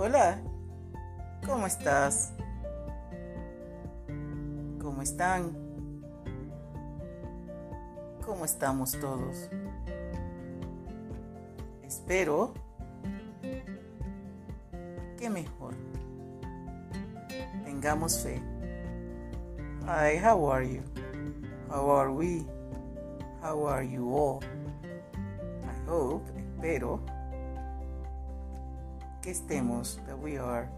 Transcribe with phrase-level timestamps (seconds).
[0.00, 0.38] Hola,
[1.44, 2.32] ¿cómo estás?
[4.80, 5.56] ¿Cómo están?
[8.24, 9.50] ¿Cómo estamos todos?
[11.82, 12.54] Espero
[15.18, 15.74] que mejor.
[17.64, 18.40] Tengamos fe.
[19.82, 20.82] Hi, how are you?
[21.68, 22.46] How are we?
[23.42, 24.44] How are you all?
[25.64, 27.17] I hope, espero
[29.28, 30.70] que estemos, that we are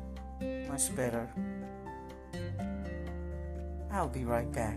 [0.69, 1.29] much better.
[3.93, 4.77] I'll be right back.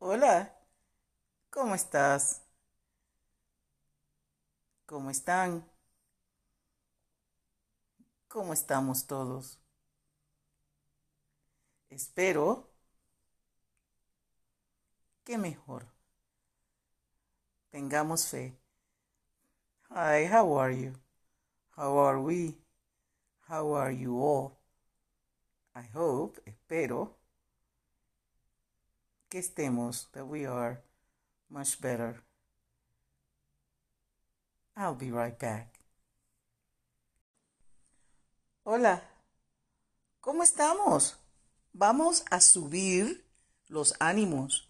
[0.00, 0.52] Hola,
[1.50, 2.42] ¿cómo estás?
[4.86, 5.64] ¿Cómo están?
[8.26, 9.60] ¿Cómo estamos todos?
[11.90, 12.68] Espero
[15.22, 15.95] que mejor.
[17.76, 18.54] Tengamos fe.
[19.90, 20.94] Hi, how are you?
[21.76, 22.56] How are we?
[23.50, 24.56] How are you all?
[25.74, 27.18] I hope, espero,
[29.28, 30.80] que estemos, that we are
[31.50, 32.22] much better.
[34.74, 35.78] I'll be right back.
[38.64, 39.02] Hola,
[40.22, 41.18] ¿cómo estamos?
[41.74, 43.22] Vamos a subir
[43.68, 44.66] los ánimos.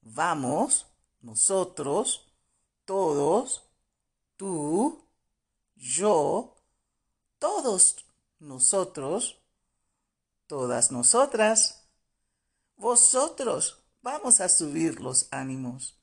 [0.00, 0.86] Vamos,
[1.22, 2.25] nosotros,
[2.86, 3.68] todos,
[4.36, 5.04] tú,
[5.74, 6.56] yo,
[7.38, 7.96] todos
[8.38, 9.38] nosotros,
[10.46, 11.86] todas nosotras,
[12.76, 13.82] vosotros.
[14.00, 15.98] Vamos a subir los ánimos.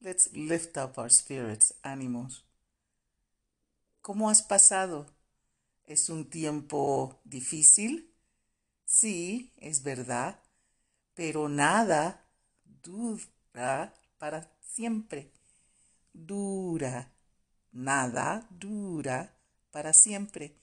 [0.00, 2.44] Let's lift up our spirits, ánimos.
[4.00, 5.06] ¿Cómo has pasado?
[5.84, 8.14] ¿Es un tiempo difícil?
[8.84, 10.40] Sí, es verdad,
[11.14, 12.24] pero nada
[12.64, 15.32] dura para siempre.
[16.12, 17.12] Dura,
[17.72, 19.34] nada dura
[19.70, 20.56] para siempre.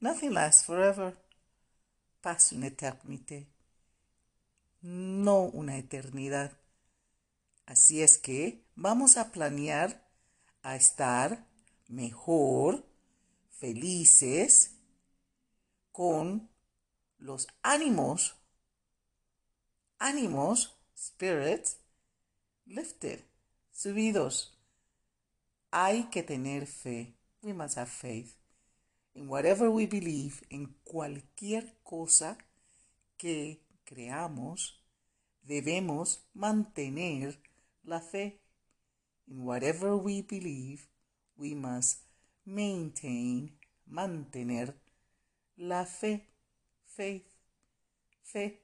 [0.00, 1.16] Nothing lasts forever.
[2.20, 3.46] Pasa una eternidad.
[4.80, 6.58] No una eternidad.
[7.66, 10.06] Así es que vamos a planear
[10.62, 11.46] a estar
[11.88, 12.86] mejor,
[13.50, 14.74] felices,
[15.92, 16.50] con
[17.18, 18.34] los ánimos,
[19.98, 21.78] ánimos, spirits,
[22.66, 23.24] lifted,
[23.70, 24.53] subidos.
[25.76, 27.16] Hay que tener fe.
[27.42, 28.36] We must have faith.
[29.12, 32.38] In whatever we believe, en cualquier cosa
[33.16, 34.80] que creamos,
[35.42, 37.40] debemos mantener
[37.82, 38.40] la fe.
[39.26, 40.86] In whatever we believe,
[41.36, 42.02] we must
[42.44, 44.76] maintain, mantener
[45.56, 46.28] la fe.
[46.86, 47.26] Faith,
[48.22, 48.62] fe.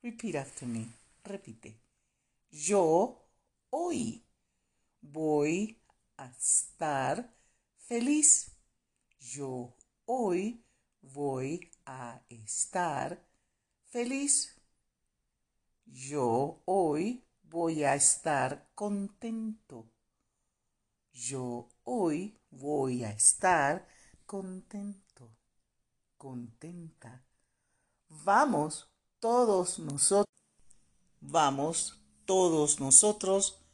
[0.00, 0.92] Repeat after me.
[1.24, 1.74] Repite.
[2.52, 3.20] Yo
[3.70, 4.22] hoy
[5.02, 5.76] voy
[6.16, 7.34] a estar
[7.76, 8.56] feliz.
[9.18, 10.64] Yo hoy
[11.00, 13.24] voy a estar
[13.86, 14.54] feliz.
[15.84, 19.90] Yo hoy voy a estar contento.
[21.12, 23.88] Yo hoy voy a estar
[24.26, 25.34] contento,
[26.16, 27.24] contenta.
[28.08, 30.26] Vamos todos nosotros,
[31.20, 33.65] vamos todos nosotros,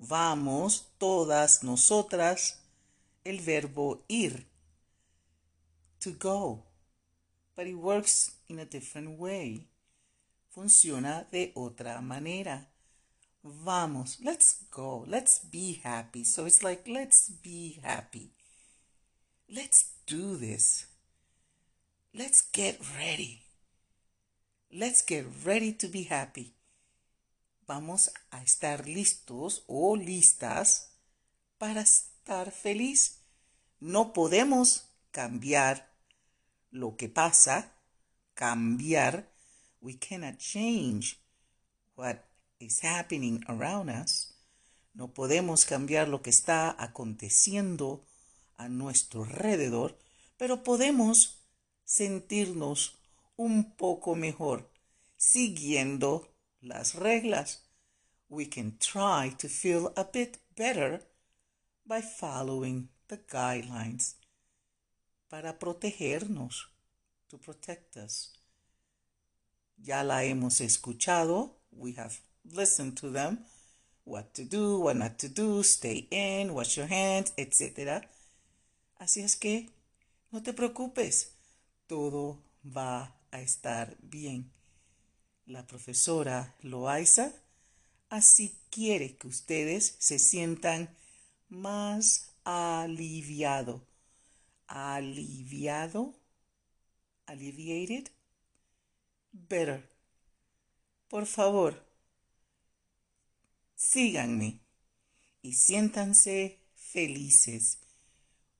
[0.00, 2.58] vamos todas nosotras,
[3.24, 4.46] el verbo ir,
[6.00, 6.64] to go,
[7.54, 9.66] but it works in a different way.
[10.48, 12.66] Funciona de otra manera.
[13.42, 16.24] Vamos, let's go, let's be happy.
[16.24, 18.30] So it's like, let's be happy.
[19.48, 20.86] Let's do this.
[22.14, 23.42] Let's get ready.
[24.72, 26.54] Let's get ready to be happy.
[27.70, 30.90] Vamos a estar listos o listas
[31.56, 33.20] para estar feliz.
[33.78, 35.88] No podemos cambiar
[36.72, 37.72] lo que pasa,
[38.34, 39.30] cambiar.
[39.80, 41.20] We cannot change
[41.94, 42.16] what
[42.58, 44.34] is happening around us.
[44.92, 48.04] No podemos cambiar lo que está aconteciendo
[48.56, 49.96] a nuestro alrededor,
[50.36, 51.38] pero podemos
[51.84, 52.98] sentirnos
[53.36, 54.68] un poco mejor
[55.16, 56.29] siguiendo
[56.62, 57.58] las reglas.
[58.28, 61.02] We can try to feel a bit better
[61.86, 64.14] by following the guidelines
[65.28, 66.68] para protegernos,
[67.28, 68.32] to protect us.
[69.78, 73.38] Ya la hemos escuchado, we have listened to them,
[74.04, 78.02] what to do, what not to do, stay in, wash your hands, etc.
[78.98, 79.70] Así es que
[80.32, 81.32] no te preocupes,
[81.86, 84.50] todo va a estar bien.
[85.50, 87.32] La profesora Loaiza
[88.08, 90.96] Así quiere que ustedes se sientan
[91.48, 93.84] más aliviado.
[94.68, 96.14] Aliviado.
[97.26, 98.12] Alleviated.
[99.32, 99.90] Better.
[101.08, 101.84] Por favor,
[103.74, 104.60] síganme
[105.42, 107.80] y siéntanse felices.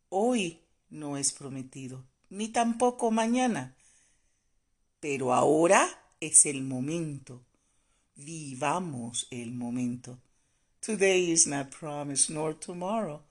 [0.08, 3.76] Hoy no es prometido, ni tampoco mañana,
[4.98, 7.42] pero ahora es el momento.
[8.14, 10.18] Vivamos el momento.
[10.80, 13.22] Today is not promised nor tomorrow,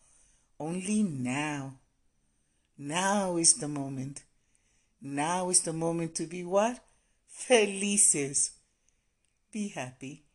[0.60, 1.80] only now.
[2.78, 4.24] Now is the moment.
[5.02, 6.80] Now is the moment to be what?
[7.28, 8.54] Felices.
[9.52, 10.26] Be happy.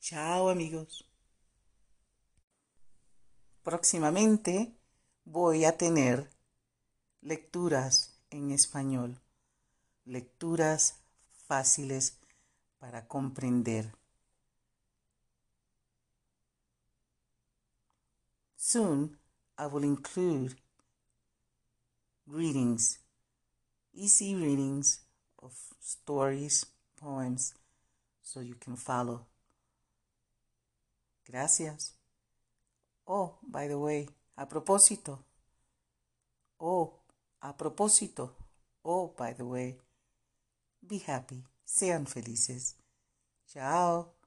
[0.00, 1.04] Chao amigos.
[3.62, 4.72] Próximamente
[5.24, 6.30] voy a tener
[7.20, 9.20] lecturas en español,
[10.04, 11.02] lecturas
[11.48, 12.18] fáciles
[12.78, 13.92] para comprender.
[18.54, 19.18] Soon
[19.56, 20.54] I will include
[22.26, 23.00] readings,
[23.94, 25.00] easy readings
[25.42, 26.66] of stories,
[26.96, 27.54] poems,
[28.20, 29.26] so you can follow.
[31.24, 31.94] Gracias.
[33.06, 34.06] Oh, by the way,
[34.36, 35.24] a propósito.
[36.60, 37.00] Oh,
[37.40, 38.34] a propósito.
[38.84, 39.78] Oh, by the way.
[40.86, 41.44] Be happy.
[41.66, 42.74] Sean felices.
[43.52, 44.17] Chao.